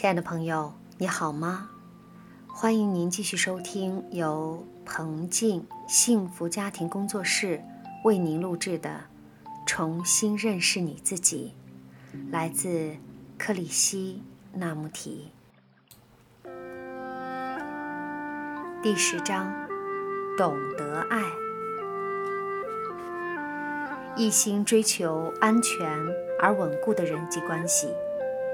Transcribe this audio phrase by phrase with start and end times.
[0.00, 1.70] 亲爱的朋友，你好吗？
[2.46, 7.60] 欢迎您继续收听由彭静幸福家庭工作室
[8.04, 8.90] 为您录制的
[9.66, 11.52] 《重新认识你自己》，
[12.30, 12.94] 来自
[13.36, 14.22] 克里希
[14.52, 15.32] 那穆提。
[18.80, 19.52] 第十章：
[20.36, 21.24] 懂得爱。
[24.16, 25.90] 一心追求安全
[26.40, 27.88] 而稳固的人际关系，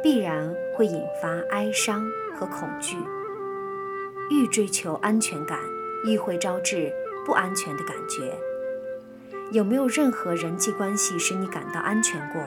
[0.05, 2.05] 必然会引发哀伤
[2.37, 2.95] 和恐惧。
[4.31, 5.59] 愈追求安全感，
[6.07, 6.93] 愈会招致
[7.25, 8.37] 不安全的感觉。
[9.51, 12.43] 有没有任何人际关系使你感到安全过？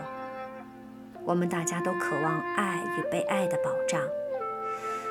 [1.26, 4.02] 我们大家都渴望爱与被爱的保障，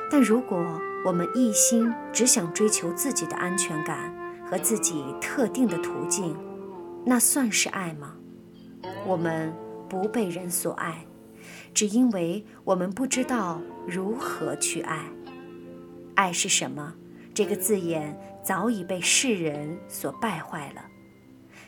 [0.09, 0.65] 但如果
[1.03, 4.15] 我们一心只想追求自己的安全感
[4.49, 6.33] 和自己特定的途径，
[7.05, 8.15] 那算是爱吗？
[9.05, 9.53] 我们
[9.89, 11.05] 不被人所爱，
[11.77, 14.99] 只因为我们不知道如何去爱。
[16.15, 16.95] 爱是什么？
[17.35, 20.83] 这个字眼早已被世人所败坏了，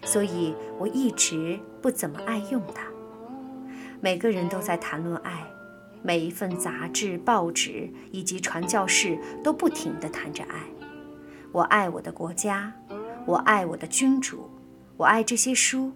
[0.02, 2.88] 所以我一直不怎么爱用它。
[4.02, 5.46] 每个人都在谈论爱，
[6.02, 10.64] 每一份杂志、报纸以及传教士都不停地谈着爱。
[11.52, 12.74] 我爱我的国家，
[13.28, 14.50] 我爱我的君主，
[14.98, 15.92] 我爱这些书，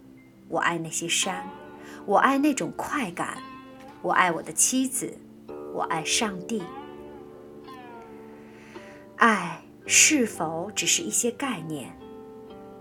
[0.49, 1.49] 我爱那些山，
[2.05, 3.39] 我爱那种快感，
[4.03, 5.17] 我爱我的妻子，
[5.73, 6.61] 我爱上帝。
[9.15, 11.97] 爱是否只是一些概念？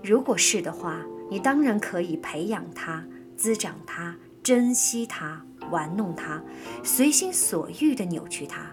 [0.03, 1.01] 如果是的话，
[1.31, 3.07] 你当然可以培养它、
[3.37, 6.43] 滋长它、珍惜它、玩弄它，
[6.83, 8.67] 随心所欲地扭曲它。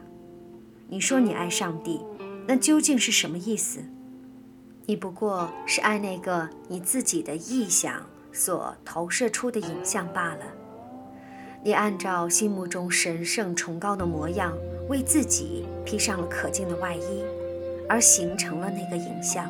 [0.88, 2.04] 你说你爱上帝，
[2.48, 3.80] 那究竟是什么意思？
[4.88, 10.46] 你不过是爱那个你自己的臆想所投射出的影像罢了。
[11.64, 14.54] 你按照心目中神圣崇高的模样，
[14.88, 17.24] 为自己披上了可敬的外衣。
[17.92, 19.50] 而形成了那个影像。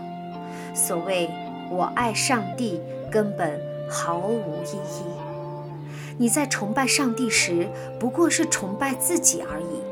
[0.74, 1.30] 所谓
[1.70, 2.80] “我爱上帝”，
[3.12, 3.60] 根本
[3.90, 5.04] 毫无意义。
[6.18, 7.68] 你在崇拜上帝时，
[8.00, 9.84] 不过是崇拜自己而已，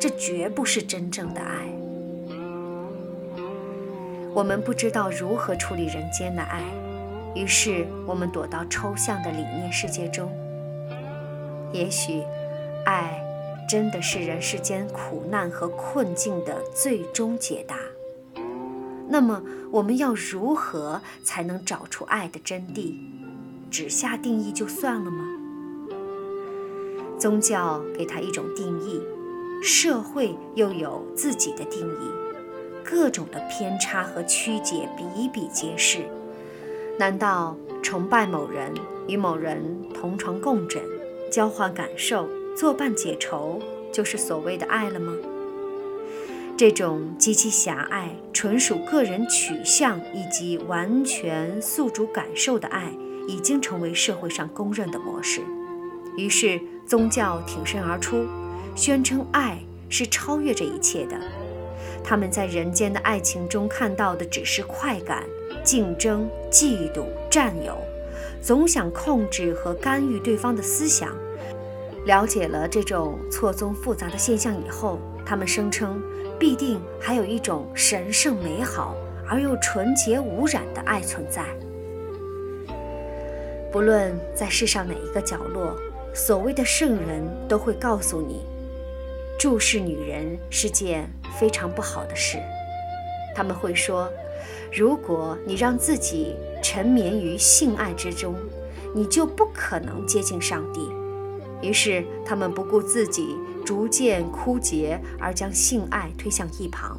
[0.00, 1.58] 这绝不是真正的爱。
[4.34, 6.60] 我们不知道如何处理人间的爱，
[7.36, 10.28] 于是我们躲到抽象的理念世界中。
[11.72, 12.22] 也许，
[12.84, 13.24] 爱
[13.68, 17.76] 真的是人世间苦难和困境的最终解答。
[19.08, 22.94] 那么，我们要如何才能找出爱的真谛？
[23.70, 25.24] 只下定义就算了吗？
[27.18, 29.00] 宗教给它一种定义，
[29.62, 32.10] 社会又有自己的定义，
[32.84, 36.00] 各种的偏差和曲解比比皆是。
[36.98, 38.74] 难道崇拜某人，
[39.08, 40.82] 与某人同床共枕，
[41.32, 43.58] 交换感受，作伴解愁，
[43.90, 45.14] 就是所谓的爱了吗？
[46.58, 52.92] 这种极其狭隘、纯属个人取向以及完全宿主感受的爱，
[53.26, 55.40] 已经成为社会上公认的模式。
[56.18, 58.26] 于是，宗教挺身而出，
[58.76, 61.16] 宣称爱是超越这一切的。
[62.04, 65.24] 他们在人间的爱情中看到的只是快感、
[65.64, 67.78] 竞争、嫉妒、占有，
[68.42, 71.16] 总想控制和干预对方的思想。
[72.04, 76.02] 了解了这种错综复杂的现象以后，他们声称。
[76.38, 78.96] 必定还有一种神圣美好
[79.28, 81.44] 而又纯洁无染的爱存在。
[83.70, 85.76] 不论在世上哪一个角落，
[86.12, 88.44] 所谓的圣人都会告诉你，
[89.38, 92.38] 注视女人是件非常不好的事。
[93.36, 94.10] 他们会说，
[94.72, 98.34] 如果你让自己沉湎于性爱之中，
[98.94, 100.88] 你就不可能接近上帝。
[101.60, 103.36] 于是他们不顾自己。
[103.64, 106.98] 逐渐枯竭，而将性爱推向一旁。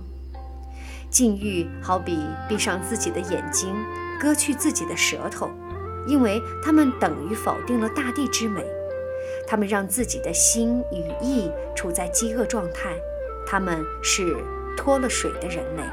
[1.09, 2.17] 禁欲好比
[2.47, 3.75] 闭上自己的眼睛，
[4.17, 5.51] 割去自己的舌头，
[6.07, 8.63] 因为他们等于否定了大地之美。
[9.45, 12.95] 他们让自己的心与意处在饥饿状态。
[13.45, 14.37] 他们是
[14.77, 15.83] 脱了水的人类。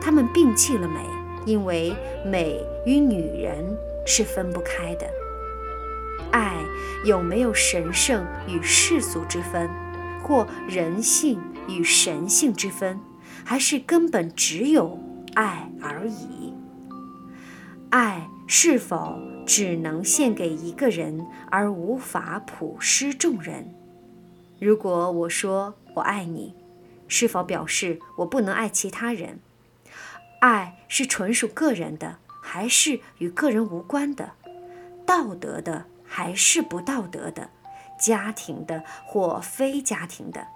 [0.00, 1.00] 他们摒弃了美，
[1.48, 1.94] 因为
[2.26, 3.64] 美与女人
[4.04, 5.06] 是分不开的。
[6.30, 6.54] 爱
[7.06, 9.70] 有没有神圣与世俗之分？
[10.22, 13.00] 或人性与神性之分，
[13.46, 14.98] 还是根本只有
[15.32, 16.52] 爱而已？
[17.88, 23.74] 爱是否只能献给一个人，而无法普施众人？
[24.60, 26.54] 如果我说我爱你，
[27.06, 29.38] 是否表示我不能爱其他人？
[30.40, 34.32] 爱是纯属个人的，还是与个人无关的？
[35.04, 37.50] 道德的，还是不道德的？
[37.98, 40.46] 家庭的或非家庭的，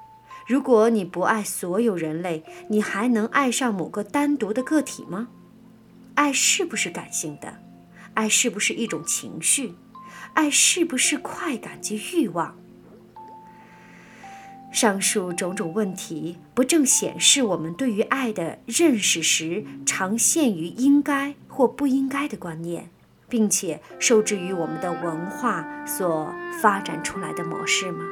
[0.47, 5.27] 如果你不爱所有人类，你还能爱上某个单独的个体吗？
[6.15, 7.59] 爱是不是感性的？
[8.15, 9.75] 爱是不是一种情绪？
[10.35, 12.57] 爱是不是快感及欲望？
[14.73, 22.89] 上述种种问题，不正显示我们对于爱的认识时，常限于应该或不应该的观念，
[23.29, 28.05] 并且受制于我们的文化所发展出来的模式吗？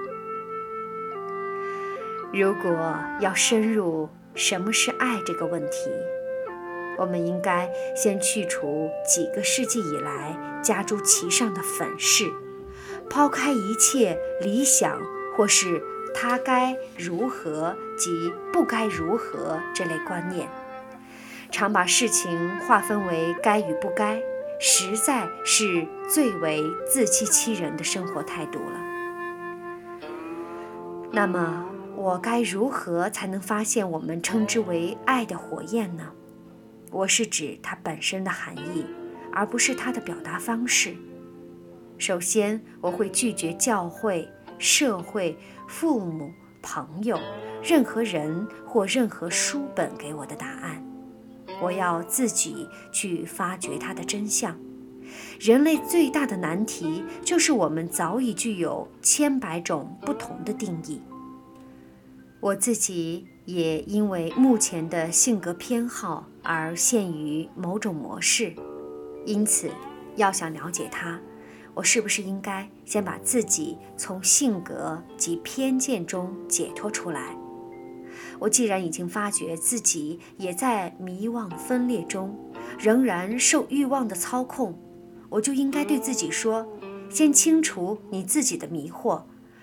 [2.33, 5.91] 如果要深入什么是爱这个问题，
[6.99, 12.31] 我们应该先去除几个世纪以来加诸其上的粉饰，
[13.09, 15.01] 抛开一切理想
[15.37, 15.83] 或是
[16.15, 20.49] 他该如何及不该如何这类观念，
[21.51, 24.21] 常把事情划分为该与不该，
[24.59, 26.63] 实在是最为
[26.93, 28.81] 自欺欺人的生活态度了。
[31.13, 31.67] 那么，
[31.97, 36.13] 我该如何才能发现我们称之为爱的火焰呢？
[36.91, 38.85] 我是指它本身的含义，
[39.33, 40.95] 而不是它的表达方式。
[41.99, 44.29] 首先，我会拒绝教会、
[44.59, 45.37] 社会、
[45.71, 47.17] 父母、朋友、
[47.63, 50.85] 任何人或任何书本给我的答案。
[51.63, 54.59] 我要自己去发掘它的真相。
[55.39, 61.01] 人类最大的难题就是我们早已具有千百种不同的定义。
[62.41, 68.53] 我自己也因为目前的性格偏好而陷于某种模式，
[69.25, 69.71] 因此，
[70.17, 71.21] 要想了解它，
[71.81, 77.35] 我是不是应该先把自己从性格及偏见中解脱出来？
[78.39, 82.37] 我既然已经发觉自己也在迷惘分裂中，
[82.79, 84.79] 仍然受欲望的操控，
[85.31, 86.69] 我就应该对自己说：
[87.09, 89.23] 先清除你自己的迷惑。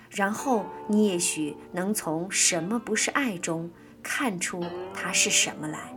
[0.09, 3.69] 然后你也许能从什么不是爱中
[4.01, 5.95] 看出它是什么来。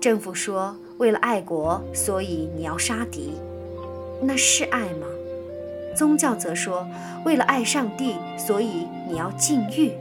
[0.00, 3.34] 政府说为了爱国，所以你要杀敌，
[4.24, 5.06] 那是爱吗？
[5.96, 6.86] 宗教则说
[7.24, 9.92] 为了爱上帝，所以你要禁欲，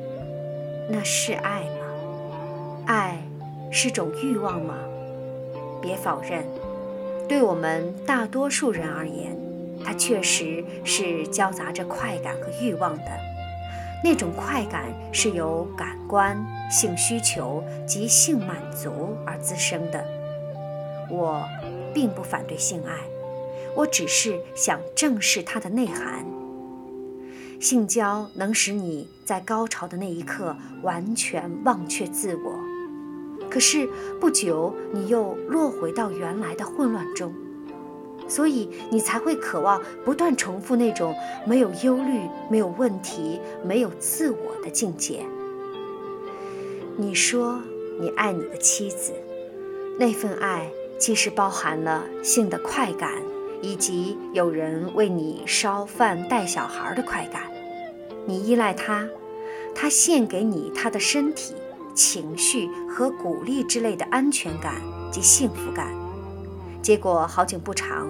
[0.87, 2.83] 那是爱吗？
[2.85, 3.17] 爱
[3.71, 4.75] 是种欲望吗？
[5.81, 6.45] 别否认，
[7.27, 9.35] 对我们大多数人而言。
[9.83, 13.11] 它确实是交杂着快感和欲望的，
[14.03, 16.37] 那种快感是由感官、
[16.69, 20.05] 性需求及性满足而滋生的。
[21.09, 21.43] 我
[21.95, 22.93] 并不反对性爱，
[23.75, 26.25] 我只是想正视它的内涵。
[27.59, 32.59] 性交能使你在高潮的那一刻完全忘却自我，
[33.49, 33.87] 可是
[34.19, 37.33] 不久你又落回到原来的混乱中。
[38.27, 41.13] 所以你才会渴望不断重复那种
[41.45, 45.25] 没有忧虑、没有问题、没有自我的境界。
[46.95, 47.59] 你说
[47.99, 49.11] 你爱你的妻子，
[49.99, 53.21] 那份爱其实包含了性的快感，
[53.61, 57.43] 以及有人为你烧饭、带小孩的快感。
[58.25, 59.07] 你依赖他，
[59.73, 61.53] 他献给你他的身体、
[61.93, 64.75] 情绪和鼓励之类的安全感
[65.11, 65.87] 及幸福感。
[66.81, 68.09] 结果好景不长，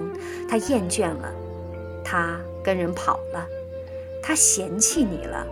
[0.49, 1.33] 他厌倦了，
[2.03, 3.45] 他跟人跑了，
[4.23, 5.45] 他嫌弃你了，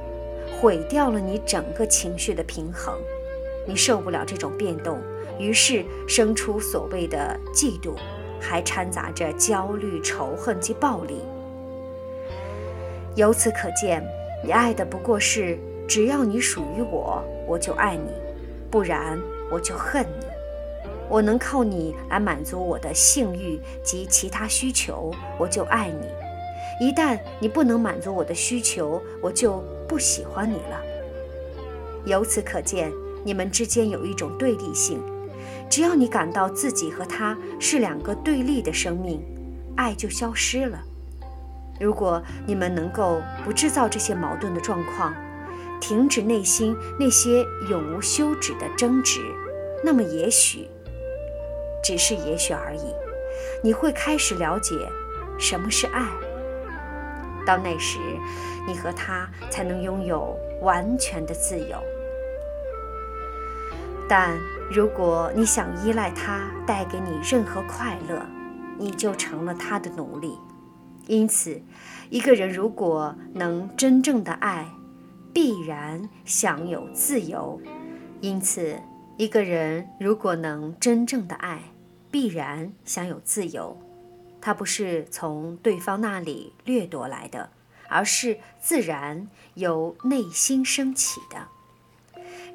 [0.60, 2.98] 毁掉了你整个情绪的平衡，
[3.68, 5.00] 你受不了这种变动，
[5.38, 7.94] 于是生出所谓的嫉妒，
[8.40, 11.22] 还掺杂着焦虑、仇恨及暴力。
[13.16, 14.04] 由此可见，
[14.44, 18.12] 你爱的不过是只要你属于我，我就爱你，
[18.72, 19.20] 不然
[19.52, 20.26] 我就恨你。
[21.10, 26.06] 我能靠你来满足我的性欲及其他需求，我就爱你；
[26.80, 30.82] 一旦你不能满足我的需求，我就不喜欢你了。
[32.06, 32.92] 由此可见，
[33.26, 35.02] 你们之间有一种对立性。
[35.70, 39.22] 只要你感到自己和他是两个对立的生命，
[39.78, 40.80] 爱就消失了。
[41.80, 45.14] 如果你们能够不制造这些矛盾的状况，
[45.80, 49.22] 停止内心那些永无休止的争执，
[49.84, 50.68] 那么也许。
[51.82, 52.94] 只是也许而已，
[53.64, 54.76] 你会开始了解
[55.38, 56.06] 什么是爱。
[57.46, 57.98] 到那时，
[58.68, 61.78] 你和他才能拥有完全的自由。
[64.10, 64.38] 但
[64.72, 68.24] 如果你想依赖他带给你任何快乐，
[68.78, 70.38] 你就成了他的奴隶。
[71.08, 71.60] 因此，
[72.12, 74.68] 一个人如果能真正的爱，
[75.34, 77.60] 必然享有自由。
[78.22, 78.80] 因此，
[79.18, 81.72] 一个人如果能真正的爱，
[82.12, 83.76] 必然享有自由，
[84.40, 87.50] 它不是从对方那里掠夺来的，
[87.88, 91.48] 而是自然由内心升起的。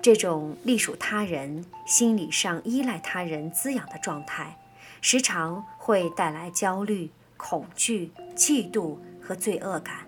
[0.04, 4.58] 这种隶属他人、心理上依赖他人滋养的状态，
[5.00, 10.00] 时常会带来焦虑、恐惧、嫉妒和罪恶感。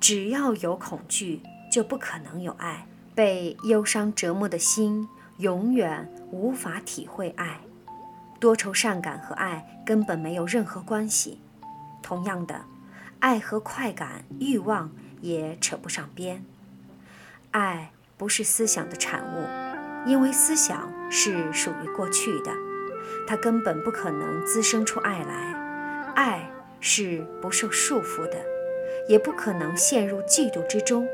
[0.00, 2.86] 只要有恐惧，就不可能有爱。
[3.14, 5.06] 被忧伤折磨的心，
[5.36, 7.60] 永远无法体会爱。
[8.40, 11.38] 多愁善感和爱根本没有任何关系。
[12.02, 12.64] 同样的，
[13.18, 16.42] 爱和快感、欲望也扯不上边。
[17.50, 17.90] 爱。
[18.24, 22.50] 不是思想的产物，因为思想是属于过去的，
[23.26, 26.14] 它根本不可能滋生出爱来。
[26.14, 26.50] 爱
[26.80, 28.36] 是不受束缚的，
[29.10, 31.06] 也不可能陷入嫉妒之中，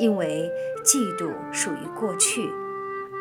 [0.00, 0.50] 因为
[0.84, 2.50] 嫉妒属于过去，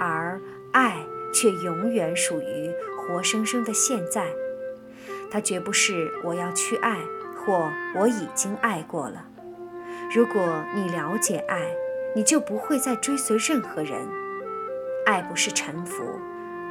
[0.02, 0.98] 而爱
[1.32, 4.26] 却永远属于活生生的现在。
[5.30, 6.98] 它绝不是我要去爱，
[7.36, 9.24] 或我已经爱过了。
[10.16, 10.42] 如果
[10.74, 11.62] 你了解爱，
[12.16, 14.08] 你就不会再追随任何人。
[15.06, 16.04] 爱不是臣服。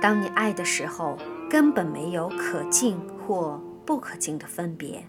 [0.00, 1.18] 当你爱的时候，
[1.50, 5.04] 根本没有可敬或不可敬的分别。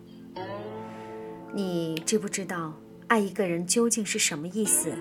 [1.53, 2.73] 你知不知道
[3.07, 4.91] 爱一个人究竟是什么意思？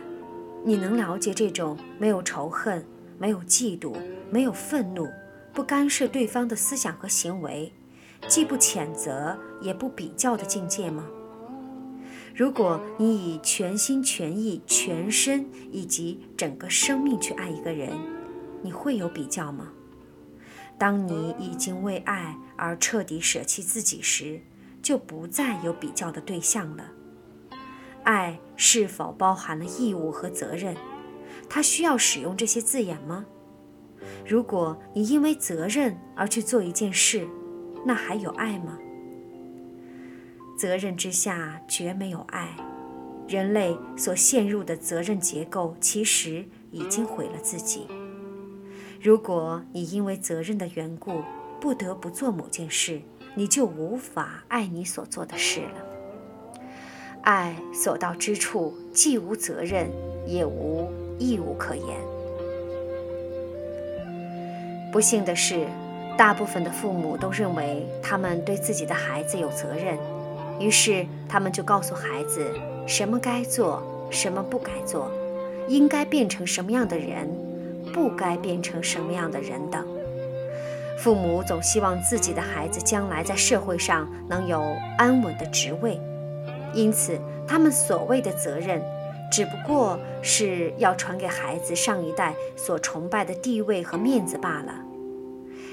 [0.65, 2.85] 你能了解这种没有仇恨、
[3.17, 3.95] 没有嫉妒、
[4.31, 5.09] 没有愤怒、
[5.53, 7.73] 不干涉对方的思想和行为，
[8.27, 11.07] 既不谴责也不比较的境界吗？
[12.39, 17.91] 如果你以全心全意、全身以及整个生命去爱一个人，
[18.63, 19.73] 你会有比较吗？
[20.79, 24.41] 当你已经为爱而彻底舍弃自己时，
[24.81, 26.93] 就不再有比较的对象了。
[28.05, 30.77] 爱是否包含了义务和责任？
[31.51, 33.27] 它需要使用这些字眼吗？
[34.25, 37.27] 如果你因为责任而去做一件事，
[37.85, 38.79] 那还有爱吗？
[40.59, 42.49] 责任之下绝没有爱，
[43.29, 47.87] 人类所陷入的责任结构其实已经毁了自己。
[49.01, 51.23] 如果你因为责任的缘故
[51.61, 53.01] 不得不做某件事，
[53.37, 56.41] 你就无法爱你所做的事了。
[57.23, 59.89] 爱所到之处，既无责任，
[60.27, 61.87] 也无义务可言。
[64.91, 65.69] 不幸的是，
[66.17, 69.97] 大部分的父母都认为他们对自己的孩子有责任。
[70.59, 72.45] 于是，他们就告诉孩子
[72.87, 75.11] 什么该做，什么不该做，
[75.69, 77.29] 应该变成什么样的人，
[77.93, 79.87] 不该变成什么样的人等。
[80.99, 84.61] 父母总希望自己的孩子将来在社会上能有
[84.97, 86.01] 安稳的职位，
[86.75, 88.83] 因此，他们所谓的责任，
[89.31, 94.75] 只不过是要传给孩子上一代所崇拜的地位和面子罢了。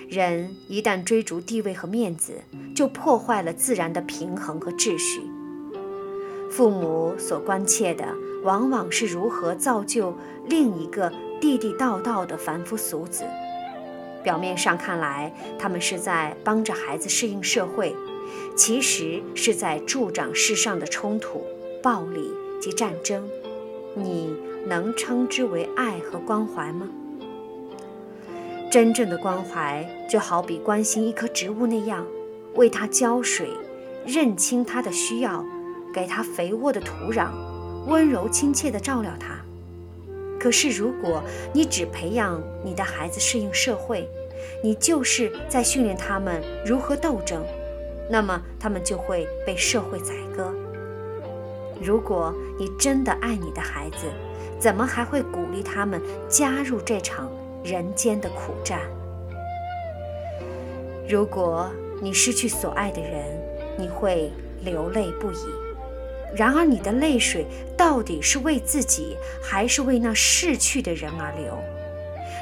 [0.10, 2.34] 人一旦追逐地位和面子，
[2.76, 5.22] 就破坏了自然的平衡和秩序。
[6.52, 8.08] 父母所关切的，
[8.44, 10.16] 往往是如何造就
[10.48, 13.24] 另一个地地道道的凡夫俗子。
[14.24, 17.96] 表面上看来，他们是在帮着孩子适应社会，
[18.56, 21.44] 其实是在助长世上的冲突、
[21.84, 22.32] 暴力
[22.62, 23.28] 及战争。
[23.96, 24.36] 你
[24.66, 26.88] 能称之为爱和关怀吗？
[28.76, 32.06] 真正的关怀，就好比关心一棵植物那样，
[32.56, 33.48] 为它浇水，
[34.06, 35.46] 认清它的需要，
[35.94, 37.30] 给它肥沃的土壤，
[37.88, 39.38] 温柔亲切地照料它。
[40.38, 44.10] 可是，如果你只培养你的孩子适应社会，
[44.62, 47.42] 你就是在训练他们如何斗争，
[48.12, 50.54] 那么他们就会被社会宰割。
[51.82, 54.00] 如果你真的爱你的孩子，
[54.60, 57.32] 怎么还会鼓励他们加入这场？
[57.66, 58.80] 人间的苦战。
[61.10, 61.68] 如果
[62.00, 63.26] 你失去所爱的人，
[63.76, 64.32] 你会
[64.64, 65.38] 流泪不已。
[66.36, 71.58] 然而，你的泪水到底是为自己，还是为那逝去的人而流？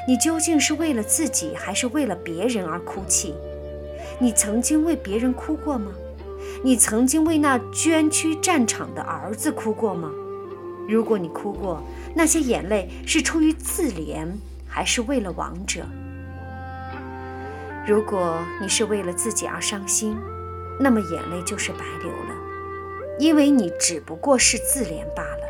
[0.06, 3.34] 你究竟是为了自己，还是为了别人而哭泣？
[4.18, 5.92] 你曾经为别人哭过吗？
[6.62, 10.10] 你曾经为那捐躯战场的儿子哭过吗？
[10.86, 11.82] 如果你哭过，
[12.14, 14.26] 那些眼泪是出于自怜。
[14.74, 15.86] 还是为了王者。
[17.86, 20.18] 如果你是为了自己而伤心，
[20.80, 22.34] 那么眼泪就是白流了，
[23.20, 25.46] 因为你只不过是自怜罢了。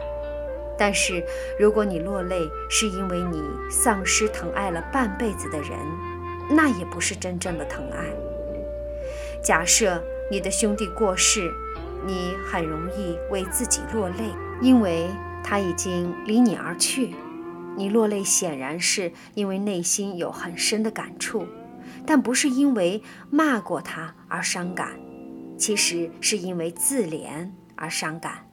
[0.76, 1.24] 但是，
[1.58, 5.70] 如果你落泪是因为你丧失疼爱了半辈子的人，
[6.50, 8.04] 那也不是真正的疼爱。
[9.42, 11.50] 假设你的兄弟过世，
[12.04, 15.08] 你很容易为自己落泪，因为
[15.42, 17.14] 他已经离你而去。
[17.76, 21.46] 你落泪显然是因为内心有很深的感触，
[22.06, 24.98] 但不是因为骂过他而伤感，
[25.58, 28.48] 其实是因为自怜而伤感。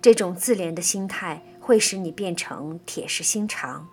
[0.00, 3.88] 这种自怜的心态会使你变成铁石心肠，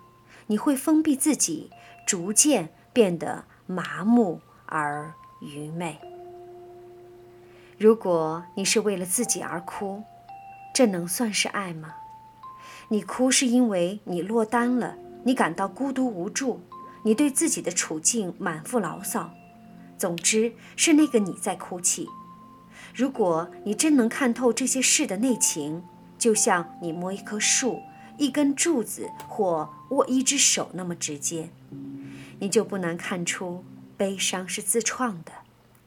[0.46, 1.70] 你会封闭自己，
[2.06, 5.98] 逐渐变得麻木而愚昧。
[7.78, 10.02] 如果你是为了自己而哭，
[10.72, 11.94] 这能算是爱吗？
[12.88, 16.60] 你哭是因为你落单了，你感到孤独无助，
[17.02, 19.32] 你对自己的处境满腹牢骚。
[19.98, 22.08] 总之是那个你在哭泣。
[22.94, 25.82] 如果你真能看透这些事的内情，
[26.16, 27.80] 就像你摸一棵树、
[28.18, 31.50] 一根柱子或握一只手那么直接，
[32.38, 33.64] 你就不难看出
[33.96, 35.32] 悲伤是自创的，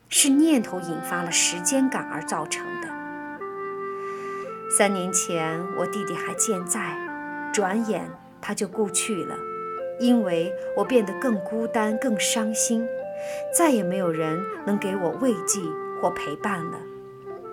[0.09, 2.98] 是念头引发了时间感而造成的。
[4.71, 6.95] 三年前我弟弟还健在，
[7.51, 8.07] 转眼
[8.39, 9.35] 他就故去了，
[9.99, 12.87] 因为我变得更孤单、更伤心。
[13.57, 15.59] 再也没有人能给我慰藉
[15.99, 16.77] 或陪伴了，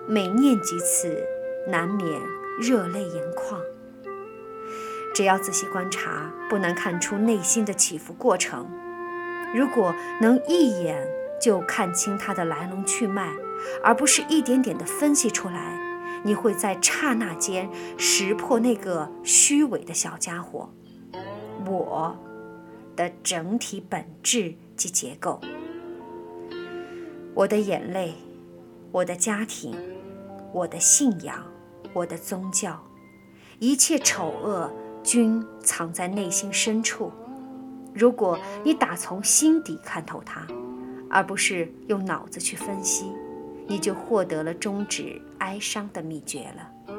[0.07, 1.25] 每念及此，
[1.67, 2.21] 难免
[2.61, 3.59] 热泪盈眶。
[5.15, 8.69] 只要仔细观察，不难看出内心的起伏过程。
[9.55, 11.07] 如果能一眼
[11.41, 13.33] 就看清它的来龙去脉，
[13.83, 15.79] 而不是一点点地分析出来，
[16.23, 20.69] 你会在刹那间识破那个虚伪的小家伙——
[21.65, 22.17] 我
[22.95, 25.39] 的整体本质及结构。
[27.33, 28.15] 我的眼泪，
[28.91, 29.75] 我的家庭，
[30.51, 31.45] 我的信仰，
[31.93, 32.83] 我的宗教，
[33.59, 34.71] 一切丑恶
[35.03, 37.11] 均藏在内心深处。
[37.93, 40.45] 如果你打从心底看透它，
[41.09, 43.11] 而不是用脑子去分析，
[43.67, 46.95] 你就获得了终止哀伤的秘诀了。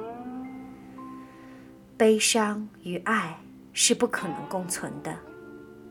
[1.97, 3.41] 悲伤与爱
[3.73, 5.17] 是不可能共存的，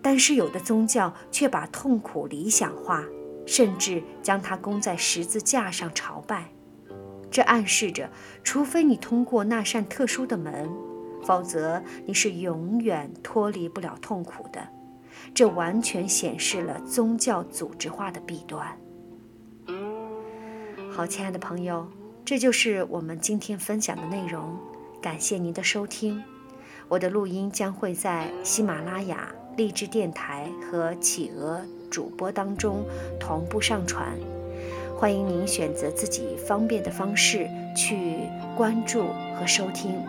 [0.02, 3.04] 但是有的宗教却把痛苦理想化。
[3.50, 6.50] 甚至将它供在十字架上朝拜，
[7.32, 8.10] 这暗示着，
[8.44, 10.70] 除非你通过那扇特殊的门，
[11.24, 14.68] 否则你是永远脱离不了痛苦的。
[15.34, 18.78] 这完全显示了宗教组织化的弊端。
[20.98, 21.86] 好，亲爱的朋友，
[22.26, 24.58] 这就是我们今天分享的内容。
[25.00, 26.24] 感谢您的收听，
[26.88, 31.62] 我的录音将会在喜马拉雅、荔枝电台和企鹅。
[31.92, 32.84] 主播当中
[33.20, 34.18] 同步上传，
[34.98, 38.22] 欢迎您选择自己方便的方式去
[38.56, 40.04] 关注和收听，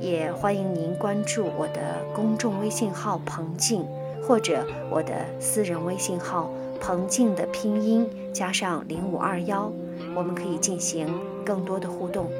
[0.00, 3.84] 也欢迎您关注我的公众微信号“彭静”
[4.22, 6.48] 或者我的私人微信号
[6.80, 9.72] “彭静”的拼音加上零五二幺，
[10.14, 11.06] 我们可以进行
[11.44, 12.30] 更多的互动。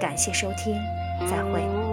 [0.00, 0.74] 感谢收听，
[1.28, 1.83] 再会。